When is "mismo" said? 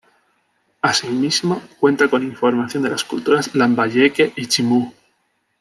1.09-1.61